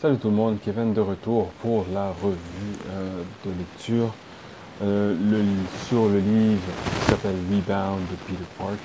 Salut 0.00 0.18
tout 0.18 0.30
le 0.30 0.36
monde, 0.36 0.58
Kevin 0.64 0.94
de 0.94 1.00
retour 1.00 1.48
pour 1.60 1.84
la 1.92 2.12
revue 2.22 2.38
euh, 2.88 3.20
de 3.44 3.50
lecture 3.50 4.14
euh, 4.80 5.16
sur 5.88 6.06
le 6.06 6.20
livre 6.20 6.62
qui 7.00 7.10
s'appelle 7.10 7.34
Rebound 7.50 8.02
de 8.08 8.14
Peter 8.28 8.44
Park. 8.56 8.78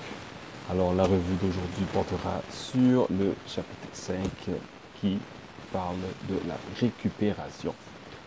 Alors 0.71 0.91
la 0.95 1.03
revue 1.03 1.35
d'aujourd'hui 1.39 1.85
portera 1.93 2.41
sur 2.49 3.05
le 3.11 3.35
chapitre 3.45 3.89
5 3.91 4.17
qui 4.99 5.19
parle 5.71 5.97
de 6.29 6.35
la 6.47 6.55
récupération. 6.81 7.75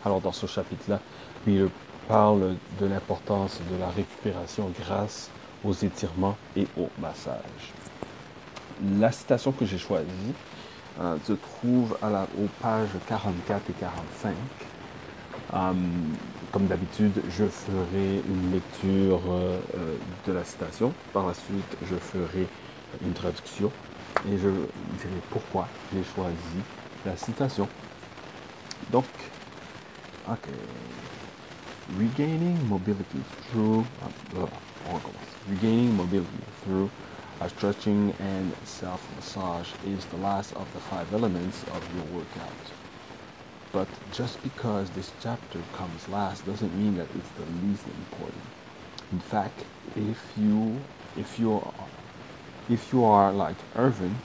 Alors 0.05 0.21
dans 0.21 0.30
ce 0.30 0.46
chapitre-là, 0.46 1.00
Peter 1.45 1.66
parle 2.07 2.55
de 2.80 2.87
l'importance 2.87 3.59
de 3.68 3.80
la 3.80 3.89
récupération 3.89 4.71
grâce 4.79 5.29
aux 5.64 5.73
étirements 5.73 6.37
et 6.57 6.68
au 6.79 6.89
massage. 7.00 7.73
La 9.00 9.11
citation 9.11 9.50
que 9.50 9.66
j'ai 9.66 9.79
choisie 9.79 10.34
euh, 10.98 11.18
se 11.24 11.32
trouve 11.34 11.98
à 12.00 12.10
la, 12.10 12.22
aux 12.38 12.48
pages 12.60 12.88
44 13.06 13.70
et 13.70 13.73
45. 13.74 14.34
Euh, 15.52 15.73
comme 16.52 16.66
d'habitude, 16.66 17.23
je 17.28 17.45
ferai 17.46 18.23
une 18.27 18.50
lecture 18.50 19.20
euh, 19.28 19.60
de 20.27 20.32
la 20.32 20.45
citation. 20.45 20.95
Par 21.12 21.27
la 21.27 21.34
suite, 21.34 21.77
je 21.82 21.96
ferai 21.96 22.48
une 23.04 23.12
traduction 23.12 23.70
et 24.27 24.38
je 24.38 24.48
dirai 24.48 25.20
pourquoi 25.30 25.68
j'ai 25.92 26.02
choisi 26.02 26.62
la 27.04 27.16
citation. 27.16 27.68
Donc, 28.90 29.04
ok. 30.26 30.48
Regaining 31.98 32.59
mobility 32.66 33.18
through. 33.51 33.84
on 34.34 34.95
recommence. 34.95 35.37
Regaining 35.48 35.92
mobility 35.95 36.26
through 36.65 36.90
stretching 37.48 38.14
and 38.18 38.52
self-massage 38.64 39.70
is 39.86 40.04
the 40.06 40.16
last 40.16 40.54
of 40.56 40.72
the 40.72 40.80
five 40.80 41.12
elements 41.12 41.62
of 41.64 41.95
your 41.95 42.04
workout. 42.06 42.50
But 43.72 43.88
just 44.10 44.42
because 44.42 44.90
this 44.90 45.12
chapter 45.23 45.60
comes 45.74 46.09
last 46.09 46.46
doesn't 46.46 46.74
mean 46.74 46.96
that 46.96 47.09
it's 47.15 47.28
the 47.30 47.66
least 47.66 47.84
important. 47.87 48.43
In 49.12 49.20
fact, 49.20 49.65
if 49.95 50.18
you 50.37 50.80
if 51.16 51.38
you 51.38 51.62
if 52.68 52.93
you 52.93 53.04
are 53.04 53.32
like 53.32 53.56
Irvin, 53.76 54.16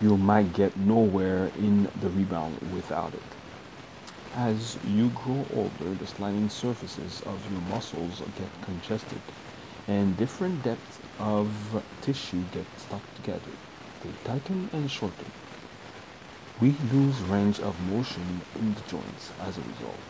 you 0.00 0.16
might 0.16 0.52
get 0.54 0.76
nowhere 0.76 1.50
in 1.58 1.88
the 2.00 2.08
rebound 2.10 2.58
without 2.74 3.14
it. 3.14 3.22
As 4.34 4.78
you 4.86 5.10
grow 5.10 5.44
older, 5.54 5.94
the 5.94 6.06
sliding 6.06 6.48
surfaces 6.48 7.20
of 7.22 7.52
your 7.52 7.60
muscles 7.62 8.20
get 8.38 8.48
congested 8.62 9.20
and 9.88 10.18
different 10.18 10.62
depths 10.62 10.98
of 11.18 11.82
tissue 12.02 12.44
get 12.52 12.66
stuck 12.76 13.02
together. 13.16 13.50
They 14.04 14.10
tighten 14.22 14.68
and 14.72 14.90
shorten. 14.90 15.32
We 16.60 16.76
lose 16.92 17.20
range 17.22 17.58
of 17.60 17.80
motion 17.88 18.42
in 18.56 18.74
the 18.74 18.82
joints 18.82 19.32
as 19.40 19.56
a 19.56 19.62
result, 19.62 20.08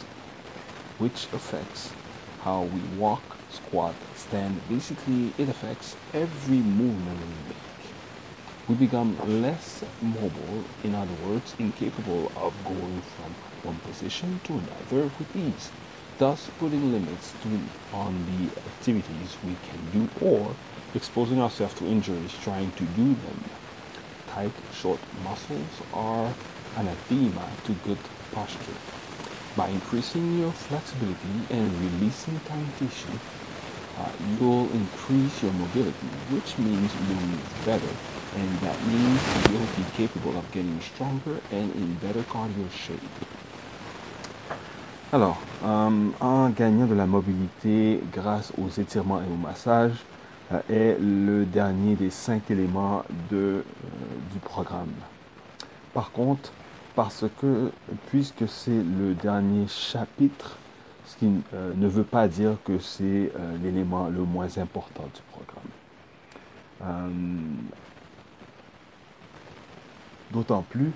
which 0.99 1.29
affects 1.33 1.93
how 2.41 2.63
we 2.63 2.81
walk, 2.99 3.23
squat, 3.51 3.95
stand. 4.17 4.61
Basically, 4.69 5.33
it 5.39 5.49
affects 5.49 5.97
every 6.13 6.59
movement 6.59 7.21
we 7.21 7.49
make. 7.49 7.59
We 8.69 8.75
become 8.75 9.17
less 9.43 9.85
mobile, 10.03 10.65
in 10.83 10.95
other 10.95 11.15
words, 11.25 11.55
incapable 11.59 12.33
of 12.37 12.53
going 12.65 13.03
from 13.17 13.35
one 13.63 13.77
position 13.77 14.41
to 14.45 14.55
another 14.55 15.11
with 15.19 15.37
ease 15.37 15.71
thus 16.19 16.51
putting 16.59 16.93
limits 16.93 17.33
to, 17.43 17.97
on 17.97 18.13
the 18.27 18.47
activities 18.61 19.37
we 19.45 19.57
can 19.69 19.81
do 19.93 20.27
or 20.27 20.55
exposing 20.95 21.41
ourselves 21.41 21.75
to 21.75 21.87
injuries 21.87 22.35
trying 22.43 22.71
to 22.73 22.85
do 22.85 23.05
them. 23.05 23.45
Tight, 24.29 24.53
short 24.73 24.99
muscles 25.23 25.83
are 25.95 26.33
anathema 26.77 27.49
to 27.65 27.73
good 27.85 27.99
posture. 28.33 28.75
By 29.57 29.69
increasing 29.69 30.39
your 30.41 30.53
flexibility 30.53 31.47
and 31.51 31.73
releasing 31.81 32.39
tight 32.41 32.77
tissue, 32.79 33.19
uh, 33.99 34.11
you'll 34.39 34.71
increase 34.73 35.43
your 35.43 35.53
mobility, 35.53 36.09
which 36.31 36.59
means 36.59 36.93
you'll 36.95 37.29
move 37.29 37.63
better, 37.65 37.95
and 38.37 38.59
that 38.61 38.87
means 38.87 39.21
you'll 39.51 39.85
be 39.85 39.91
capable 39.97 40.37
of 40.39 40.51
getting 40.53 40.81
stronger 40.81 41.41
and 41.51 41.75
in 41.75 41.95
better 41.97 42.23
cardio 42.23 42.71
shape. 42.71 43.38
Alors, 45.11 45.39
euh, 45.65 46.11
en 46.21 46.51
gagnant 46.51 46.85
de 46.85 46.95
la 46.95 47.07
mobilité 47.07 48.03
grâce 48.13 48.53
aux 48.59 48.69
étirements 48.69 49.23
et 49.23 49.33
au 49.33 49.37
massage 49.37 50.05
euh, 50.53 50.61
est 50.69 50.99
le 51.01 51.47
dernier 51.47 51.95
des 51.95 52.11
cinq 52.11 52.51
éléments 52.51 53.03
de, 53.31 53.37
euh, 53.37 53.63
du 54.35 54.39
programme. 54.39 54.93
Par 55.95 56.11
contre, 56.11 56.53
parce 56.95 57.25
que 57.41 57.73
puisque 58.11 58.47
c'est 58.47 58.83
le 58.99 59.15
dernier 59.15 59.67
chapitre, 59.67 60.59
ce 61.07 61.17
qui 61.17 61.27
ne 61.27 61.89
veut 61.89 62.05
pas 62.05 62.29
dire 62.29 62.59
que 62.65 62.79
c'est 62.79 63.33
l'élément 63.63 64.09
le 64.09 64.21
moins 64.25 64.59
important 64.59 65.05
du 65.15 65.23
programme. 65.33 67.15
D'autant 70.33 70.63
plus 70.69 70.93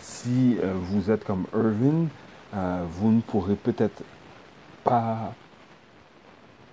si 0.00 0.56
vous 0.82 1.10
êtes 1.10 1.24
comme 1.24 1.46
Irving, 1.52 2.08
euh, 2.54 2.84
vous 2.90 3.10
ne 3.10 3.20
pourrez 3.20 3.56
peut-être 3.56 4.02
pas 4.84 5.34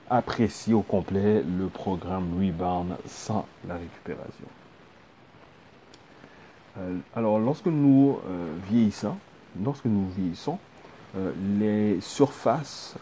apprécier 0.09 0.73
au 0.73 0.81
complet 0.81 1.43
le 1.43 1.67
programme 1.67 2.37
Rebound 2.39 2.95
sans 3.05 3.45
la 3.67 3.75
récupération. 3.75 4.45
Euh, 6.77 6.97
alors, 7.15 7.39
lorsque 7.39 7.65
nous 7.65 8.19
euh, 8.27 8.53
vieillissons, 8.69 9.17
lorsque 9.63 9.85
nous 9.85 10.07
vieillissons, 10.09 10.59
les 11.57 12.01
surfaces 12.01 12.95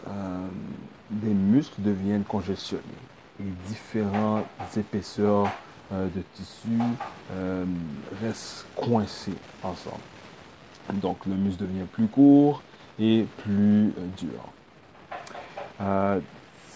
des 1.10 1.34
muscles 1.34 1.82
deviennent 1.82 2.22
congestionnées 2.22 2.84
et 3.40 3.50
différentes 3.66 4.44
épaisseurs 4.76 5.50
de 5.90 6.22
tissu 6.34 6.78
restent 8.22 8.66
coincées 8.76 9.34
ensemble. 9.64 9.98
Donc 10.92 11.24
le 11.26 11.34
muscle 11.34 11.62
devient 11.62 11.86
plus 11.90 12.06
court 12.06 12.62
et 12.98 13.26
plus 13.38 13.88
euh, 13.88 14.06
dur. 14.16 15.18
Euh, 15.80 16.20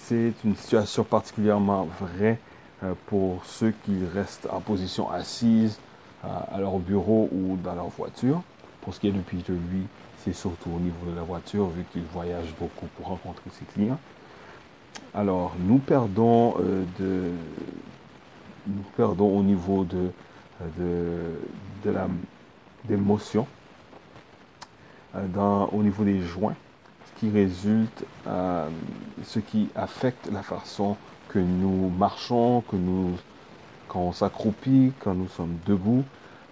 c'est 0.04 0.32
une 0.44 0.56
situation 0.56 1.04
particulièrement 1.04 1.86
vraie 2.00 2.38
euh, 2.82 2.94
pour 3.06 3.44
ceux 3.44 3.72
qui 3.84 3.98
restent 4.14 4.48
en 4.50 4.60
position 4.60 5.10
assise 5.10 5.78
à 6.24 6.58
leur 6.58 6.80
bureau 6.80 7.28
ou 7.30 7.56
dans 7.62 7.76
leur 7.76 7.86
voiture. 7.90 8.42
Pour 8.80 8.92
ce 8.92 8.98
qui 8.98 9.06
est 9.06 9.12
de 9.12 9.20
Peter, 9.20 9.52
lui, 9.52 9.86
c'est 10.24 10.32
surtout 10.32 10.70
au 10.70 10.80
niveau 10.80 11.08
de 11.08 11.14
la 11.14 11.22
voiture, 11.22 11.68
vu 11.68 11.84
qu'il 11.92 12.02
voyage 12.12 12.52
beaucoup 12.58 12.86
pour 12.96 13.06
rencontrer 13.06 13.48
ses 13.52 13.64
clients. 13.66 14.00
Alors, 15.14 15.54
nous 15.60 15.78
perdons 15.78 16.56
de, 16.98 17.30
nous 18.66 18.82
perdons 18.96 19.38
au 19.38 19.44
niveau 19.44 19.84
de, 19.84 20.10
de, 20.76 21.38
de 21.84 21.90
la 21.90 22.08
d'émotion 22.88 23.42
euh, 23.42 23.57
dans, 25.14 25.68
au 25.68 25.82
niveau 25.82 26.04
des 26.04 26.20
joints, 26.20 26.54
ce 27.06 27.20
qui 27.20 27.30
résulte, 27.30 28.04
euh, 28.26 28.68
ce 29.24 29.38
qui 29.38 29.68
affecte 29.74 30.30
la 30.30 30.42
façon 30.42 30.96
que 31.28 31.38
nous 31.38 31.90
marchons, 31.90 32.62
que 32.62 32.76
nous, 32.76 33.16
quand 33.88 34.00
on 34.00 34.12
s'accroupit, 34.12 34.92
quand 35.00 35.14
nous 35.14 35.28
sommes 35.28 35.56
debout. 35.66 36.04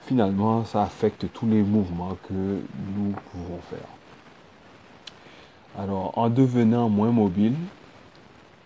Finalement, 0.03 0.65
ça 0.65 0.83
affecte 0.83 1.27
tous 1.33 1.47
les 1.47 1.62
mouvements 1.62 2.17
que 2.28 2.33
nous 2.34 3.15
pouvons 3.33 3.59
faire. 3.71 3.89
Alors, 5.78 6.17
en 6.17 6.31
devenant 6.31 6.88
moins 6.88 7.11
mobile, 7.11 7.55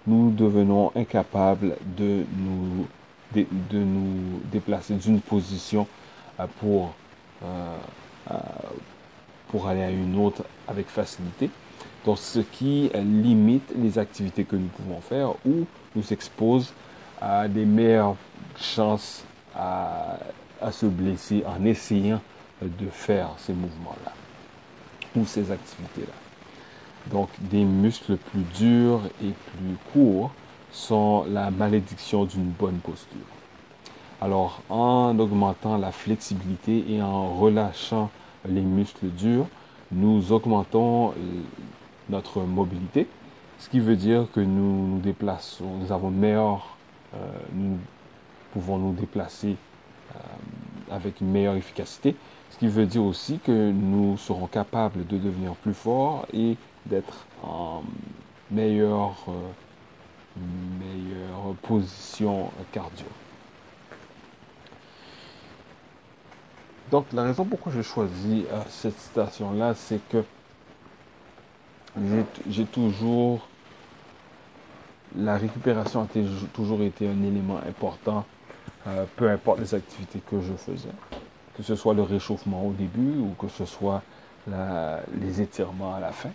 nous 0.06 0.30
devenons 0.30 0.92
incapables 0.94 1.76
de 1.96 2.24
nous, 2.36 2.86
de, 3.34 3.46
nous 3.72 4.40
déplacer 4.52 4.94
d'une 4.94 5.20
position 5.20 5.86
euh, 6.38 6.46
pour, 9.50 9.66
aller 9.66 9.82
à 9.82 9.90
une 9.90 10.18
autre 10.18 10.44
avec 10.68 10.88
facilité. 10.88 11.50
Donc, 12.04 12.18
ce 12.18 12.40
qui 12.40 12.90
limite 12.94 13.72
les 13.76 13.98
activités 13.98 14.44
que 14.44 14.56
nous 14.56 14.68
pouvons 14.68 15.00
faire 15.00 15.30
ou 15.44 15.66
nous 15.94 16.12
expose 16.12 16.72
à 17.20 17.48
des 17.48 17.64
meilleures 17.64 18.16
chances 18.58 19.24
à, 19.54 20.18
se 20.72 20.86
blesser 20.86 21.42
en 21.46 21.64
essayant 21.64 22.20
de 22.62 22.88
faire 22.90 23.30
ces 23.38 23.52
mouvements-là 23.52 24.12
ou 25.16 25.24
ces 25.26 25.50
activités-là. 25.50 26.12
Donc, 27.10 27.28
des 27.40 27.64
muscles 27.64 28.16
plus 28.16 28.44
durs 28.58 29.00
et 29.22 29.30
plus 29.30 29.76
courts 29.92 30.30
sont 30.70 31.24
la 31.28 31.50
malédiction 31.50 32.24
d'une 32.24 32.50
bonne 32.50 32.78
posture. 32.78 33.18
Alors, 34.20 34.62
en 34.68 35.18
augmentant 35.18 35.78
la 35.78 35.92
flexibilité 35.92 36.84
et 36.90 37.02
en 37.02 37.34
relâchant 37.34 38.10
les 38.48 38.62
muscles 38.62 39.08
durs, 39.08 39.46
nous 39.92 40.32
augmentons 40.32 41.14
notre 42.08 42.42
mobilité, 42.42 43.06
ce 43.60 43.68
qui 43.68 43.78
veut 43.78 43.96
dire 43.96 44.26
que 44.32 44.40
nous 44.40 44.86
nous 44.88 44.98
déplaçons, 45.00 45.76
nous 45.76 45.92
avons 45.92 46.10
meilleur, 46.10 46.76
euh, 47.14 47.18
nous 47.52 47.78
pouvons 48.52 48.78
nous 48.78 48.94
déplacer 48.94 49.56
euh, 50.14 50.18
avec 50.90 51.20
une 51.20 51.30
meilleure 51.30 51.56
efficacité, 51.56 52.16
ce 52.50 52.58
qui 52.58 52.68
veut 52.68 52.86
dire 52.86 53.04
aussi 53.04 53.38
que 53.38 53.70
nous 53.70 54.16
serons 54.16 54.46
capables 54.46 55.06
de 55.06 55.18
devenir 55.18 55.52
plus 55.56 55.74
forts 55.74 56.26
et 56.32 56.56
d'être 56.86 57.26
en 57.42 57.82
meilleure, 58.50 59.26
euh, 59.28 60.40
meilleure 60.80 61.54
position 61.62 62.50
cardio. 62.72 63.06
Donc 66.90 67.06
la 67.12 67.22
raison 67.22 67.44
pourquoi 67.44 67.72
j'ai 67.72 67.82
choisi 67.82 68.44
euh, 68.50 68.60
cette 68.68 68.98
citation-là, 68.98 69.74
c'est 69.74 70.00
que 70.08 70.24
j'ai 72.48 72.64
toujours 72.64 73.46
la 75.16 75.36
récupération 75.36 76.02
a 76.02 76.06
toujours 76.52 76.82
été 76.82 77.08
un 77.08 77.22
élément 77.24 77.58
important, 77.68 78.24
euh, 78.86 79.04
peu 79.16 79.28
importe 79.28 79.58
les 79.58 79.74
activités 79.74 80.20
que 80.20 80.40
je 80.40 80.52
faisais, 80.52 80.94
que 81.56 81.62
ce 81.64 81.74
soit 81.74 81.94
le 81.94 82.02
réchauffement 82.02 82.64
au 82.64 82.72
début 82.72 83.18
ou 83.18 83.34
que 83.38 83.48
ce 83.48 83.64
soit 83.64 84.02
les 85.20 85.40
étirements 85.40 85.94
à 85.94 86.00
la 86.00 86.12
fin. 86.12 86.30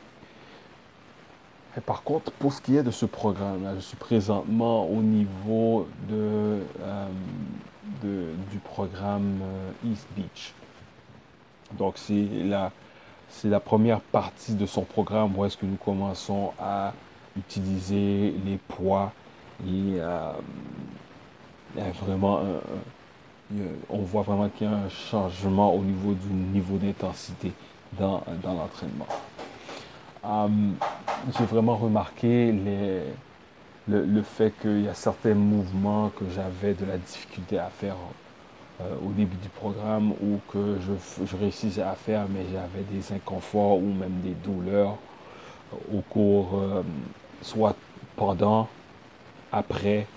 Par 1.82 2.04
contre, 2.04 2.32
pour 2.32 2.54
ce 2.54 2.62
qui 2.62 2.78
est 2.78 2.84
de 2.84 2.92
ce 2.92 3.06
programme-là, 3.06 3.76
je 3.76 3.82
suis 3.82 3.98
présentement 3.98 4.86
au 4.86 5.02
niveau 5.02 5.88
de, 6.10 6.62
euh, 6.82 7.08
du 8.02 8.60
programme 8.60 9.40
euh, 9.42 9.72
East 9.92 10.08
Beach. 10.16 10.54
Donc 11.78 11.94
c'est 11.98 12.28
la, 12.46 12.72
c'est 13.30 13.50
la 13.50 13.60
première 13.60 14.00
partie 14.00 14.54
de 14.54 14.66
son 14.66 14.84
programme 14.84 15.38
où 15.38 15.44
est-ce 15.44 15.58
que 15.58 15.66
nous 15.66 15.76
commençons 15.76 16.54
à 16.60 16.94
utiliser 17.38 18.34
les 18.46 18.58
poids 18.70 19.12
et 19.68 19.98
euh, 20.00 20.32
vraiment 22.02 22.42
on 23.90 24.00
voit 24.00 24.22
vraiment 24.22 24.48
qu'il 24.48 24.68
y 24.68 24.70
a 24.70 24.74
un 24.74 24.90
changement 24.90 25.74
au 25.74 25.82
niveau 25.82 26.14
du 26.14 26.28
niveau 26.30 26.78
d'intensité 26.78 27.52
dans, 28.00 28.24
dans 28.42 28.54
l'entraînement. 28.54 29.08
J'ai 31.38 31.46
vraiment 31.46 31.76
remarqué 31.76 32.52
le, 32.52 34.06
le, 34.06 34.22
fait 34.22 34.54
qu'il 34.62 34.84
y 34.84 34.88
a 34.88 34.94
certains 34.94 35.34
mouvements 35.34 36.10
que 36.10 36.26
j'avais 36.34 36.74
de 36.74 36.86
la 36.86 36.98
difficulté 36.98 37.58
à 37.60 37.70
faire 37.70 37.96
euh, 38.82 38.96
au 39.06 39.12
début 39.12 39.38
du 39.38 39.50
programme 39.50 40.12
ou 40.12 40.40
que 40.52 40.78
je, 40.82 41.36
réussissais 41.38 41.82
à 41.82 41.94
faire, 41.94 42.26
mais 42.30 42.46
j'avais 42.52 42.84
des 42.92 43.14
inconforts 43.14 43.78
ou 43.78 43.94
même 43.94 44.20
des 44.24 44.34
douleurs 44.44 44.98
au 45.94 46.02
cours, 46.02 46.60
euh, 46.60 46.84
soit 47.42 47.76
pendant, 48.16 48.68
après, 49.52 50.08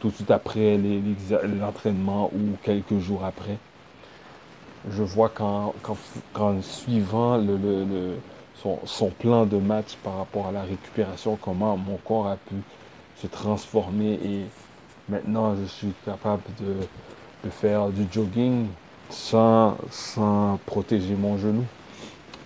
tout 0.00 0.08
de 0.08 0.14
suite 0.14 0.30
après 0.30 0.78
l'entraînement 1.60 2.30
ou 2.34 2.56
quelques 2.62 2.98
jours 2.98 3.24
après. 3.24 3.58
Je 4.90 5.02
vois 5.02 5.28
qu'en 5.28 5.72
suivant 6.60 7.36
le 7.36 8.16
son, 8.84 9.10
plan 9.10 9.46
de 9.46 9.56
match 9.56 9.96
par 10.02 10.18
rapport 10.18 10.48
à 10.48 10.52
la 10.52 10.62
récupération, 10.62 11.36
comment 11.40 11.76
mon 11.76 11.96
corps 11.96 12.28
a 12.28 12.36
pu 12.36 12.54
se 13.16 13.26
transformer 13.26 14.18
et 14.24 14.44
maintenant 15.08 15.54
je 15.56 15.64
suis 15.64 15.92
capable 16.04 16.42
de, 16.60 17.50
faire 17.50 17.88
du 17.88 18.06
jogging 18.10 18.66
sans, 19.10 19.76
sans 19.90 20.58
protéger 20.64 21.14
mon 21.14 21.36
genou. 21.38 21.64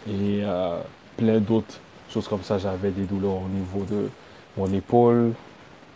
Et 0.09 0.41
euh, 0.43 0.81
plein 1.17 1.39
d'autres 1.39 1.79
choses 2.11 2.29
comme 2.29 2.43
ça. 2.43 2.59
J'avais 2.59 2.91
des 2.91 3.05
douleurs 3.05 3.43
au 3.43 3.49
niveau 3.49 3.85
de 3.85 4.09
mon 4.57 4.73
épaule 4.73 5.33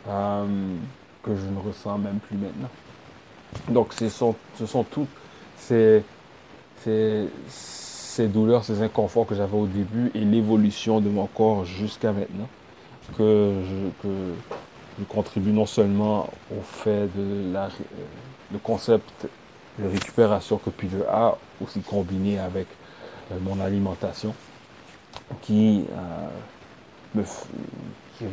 euh, 0.08 0.44
que 1.22 1.34
je 1.34 1.46
ne 1.46 1.58
ressens 1.66 1.98
même 1.98 2.18
plus 2.18 2.36
maintenant. 2.36 2.68
Donc 3.68 3.92
ce 3.94 4.08
sont, 4.08 4.34
ce 4.58 4.66
sont 4.66 4.84
ces, 5.56 6.02
ces 8.20 8.28
douleurs, 8.28 8.64
ces 8.64 8.82
inconforts 8.82 9.26
que 9.26 9.34
j'avais 9.34 9.56
au 9.56 9.66
début 9.66 10.10
et 10.14 10.20
l'évolution 10.20 11.00
de 11.00 11.08
mon 11.08 11.26
corps 11.26 11.64
jusqu'à 11.64 12.12
maintenant, 12.12 12.48
que 13.16 13.54
je, 13.98 15.04
contribue 15.08 15.52
non 15.52 15.64
seulement 15.64 16.28
au 16.52 16.60
fait 16.60 17.08
de 17.16 17.50
la, 17.50 17.70
le 18.52 18.58
concept 18.58 19.26
de 19.78 19.88
récupération 19.88 20.58
que 20.58 20.68
Peter 20.68 21.02
a, 21.08 21.38
aussi 21.62 21.80
combiné 21.80 22.38
avec 22.38 22.66
euh, 23.32 23.38
mon 23.40 23.58
alimentation, 23.58 24.34
qui 25.40 25.86
euh, 25.90 26.28
me 27.14 27.22
qui, 28.18 28.24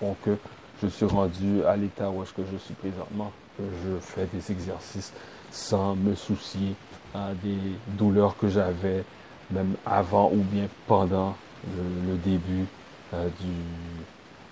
font 0.00 0.16
que 0.24 0.36
je 0.82 0.88
suis 0.88 1.06
rendu 1.06 1.64
à 1.64 1.76
l'état 1.76 2.10
où 2.10 2.24
est-ce 2.24 2.32
que 2.32 2.42
je 2.50 2.56
suis 2.56 2.74
présentement, 2.74 3.30
que 3.56 3.62
je 3.84 3.96
fais 4.00 4.26
des 4.34 4.50
exercices 4.50 5.12
sans 5.54 5.94
me 5.94 6.14
soucier 6.14 6.74
des 7.42 7.58
douleurs 7.96 8.36
que 8.36 8.48
j'avais 8.48 9.04
même 9.50 9.74
avant 9.86 10.30
ou 10.32 10.42
bien 10.42 10.66
pendant 10.86 11.36
le, 11.76 12.16
début 12.16 12.66
euh, 13.14 13.28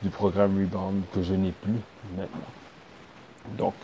du, 0.03 0.11
programme 0.11 0.59
Rebound 0.59 1.03
que 1.13 1.23
je 1.23 1.35
n'ai 1.35 1.53
plus 1.53 1.81
maintenant. 2.17 2.41
Donc, 3.59 3.75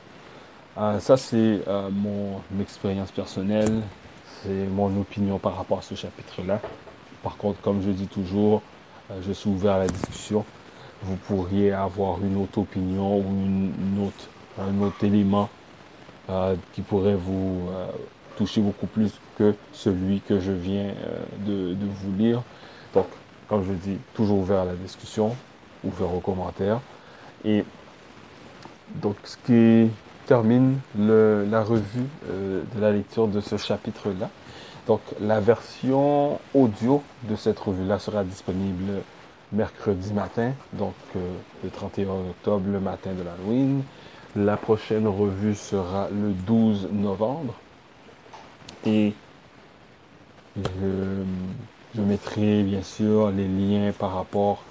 euh, 0.78 1.00
ça 1.00 1.16
c'est 1.16 1.62
euh, 1.66 1.90
mon 1.90 2.40
expérience 2.60 3.10
personnelle, 3.10 3.82
c'est 4.42 4.66
mon 4.66 5.00
opinion 5.00 5.38
par 5.38 5.56
rapport 5.56 5.78
à 5.78 5.82
ce 5.82 5.94
chapitre-là. 5.94 6.60
Par 7.22 7.36
contre, 7.36 7.60
comme 7.60 7.82
je 7.82 7.90
dis 7.90 8.06
toujours, 8.06 8.62
je 9.20 9.32
suis 9.32 9.50
ouvert 9.50 9.74
à 9.74 9.78
la 9.80 9.88
discussion. 9.88 10.44
Vous 11.02 11.16
pourriez 11.16 11.72
avoir 11.72 12.22
une 12.22 12.36
autre 12.40 12.58
opinion 12.58 13.18
ou 13.18 13.24
une 13.44 14.06
autre, 14.06 14.28
un 14.60 14.80
autre 14.82 15.02
élément 15.02 15.48
euh, 16.30 16.56
qui 16.74 16.82
pourrait 16.82 17.14
vous 17.14 17.68
euh, 17.72 17.86
toucher 18.36 18.60
beaucoup 18.60 18.86
plus 18.86 19.12
que 19.38 19.54
celui 19.72 20.20
que 20.20 20.40
je 20.40 20.52
viens 20.52 20.92
euh, 21.46 21.72
de, 21.72 21.86
vous 21.86 22.12
lire. 22.18 22.42
Donc, 22.92 23.06
comme 23.48 23.64
je 23.64 23.72
dis, 23.72 23.96
toujours 24.12 24.40
ouvert 24.40 24.60
à 24.60 24.64
la 24.66 24.74
discussion, 24.74 25.34
ouvert 25.82 26.12
aux 26.14 26.20
commentaires. 26.20 26.80
Et 27.46 27.64
donc, 28.96 29.16
ce 29.24 29.36
qui 29.38 29.90
termine 30.26 30.80
la 30.98 31.62
revue 31.62 32.06
de 32.28 32.80
la 32.80 32.92
lecture 32.92 33.26
de 33.28 33.40
ce 33.40 33.56
chapitre-là. 33.56 34.28
Donc, 34.86 35.00
la 35.22 35.40
version 35.40 36.38
audio 36.52 37.02
de 37.22 37.36
cette 37.36 37.58
revue-là 37.58 37.98
sera 37.98 38.22
disponible 38.24 39.02
mercredi 39.52 40.12
matin, 40.12 40.52
donc 40.74 40.92
le 41.14 41.70
31 41.70 42.10
octobre, 42.30 42.64
le 42.70 42.80
matin 42.80 43.12
de 43.12 43.22
l'Halloween. 43.22 43.82
La 44.36 44.56
prochaine 44.56 45.06
revue 45.06 45.54
sera 45.54 46.08
le 46.10 46.32
12 46.32 46.88
novembre. 46.92 47.54
Et 48.86 49.14
je, 50.56 52.02
mettrai 52.02 52.62
bien 52.62 52.82
sûr 52.82 53.30
les 53.30 53.48
liens 53.48 53.92
par 53.92 54.14
rapport 54.14 54.62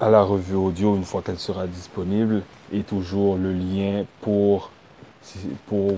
à 0.00 0.10
la 0.10 0.22
revue 0.22 0.54
audio 0.54 0.96
une 0.96 1.04
fois 1.04 1.22
qu'elle 1.22 1.38
sera 1.38 1.66
disponible 1.66 2.42
et 2.72 2.82
toujours 2.82 3.36
le 3.36 3.52
lien 3.52 4.04
pour, 4.20 4.70
pour 5.66 5.94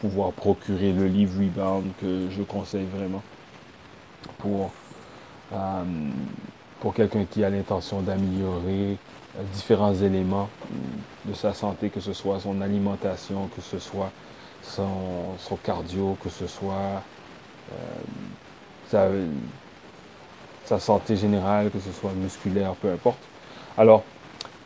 pouvoir 0.00 0.32
procurer 0.32 0.92
le 0.92 1.06
livre 1.06 1.38
Rebound 1.38 1.92
que 2.00 2.28
je 2.30 2.42
conseille 2.42 2.86
vraiment 2.86 3.22
pour, 4.38 4.72
euh, 5.52 5.84
pour 6.80 6.94
quelqu'un 6.94 7.24
qui 7.24 7.44
a 7.44 7.50
l'intention 7.50 8.00
d'améliorer 8.00 8.96
différents 9.52 9.94
éléments 9.94 10.48
de 11.24 11.34
sa 11.34 11.52
santé, 11.52 11.90
que 11.90 12.00
ce 12.00 12.12
soit 12.12 12.40
son 12.40 12.60
alimentation, 12.60 13.48
que 13.54 13.60
ce 13.62 13.78
soit 13.78 14.10
son, 14.62 15.36
son 15.38 15.56
cardio, 15.56 16.16
que 16.22 16.28
ce 16.28 16.46
soit 16.46 17.02
euh, 18.92 19.26
sa, 20.64 20.78
santé 20.78 21.16
générale, 21.16 21.70
que 21.70 21.78
ce 21.78 21.92
soit 21.92 22.12
musculaire, 22.12 22.74
peu 22.74 22.90
importe. 22.90 23.18
Alors, 23.76 24.02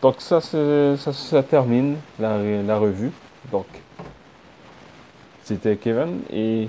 donc 0.01 0.17
ça, 0.19 0.41
ça, 0.41 1.13
ça 1.13 1.43
termine 1.43 1.97
la, 2.19 2.39
la, 2.63 2.79
revue. 2.79 3.13
Donc, 3.51 3.67
c'était 5.43 5.77
Kevin 5.77 6.21
et 6.31 6.69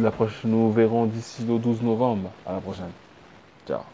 la 0.00 0.10
prochaine, 0.10 0.50
nous 0.50 0.70
verrons 0.72 1.06
d'ici 1.06 1.44
le 1.44 1.58
12 1.58 1.82
novembre. 1.82 2.30
À 2.46 2.52
la 2.52 2.60
prochaine. 2.60 2.90
Ciao. 3.66 3.93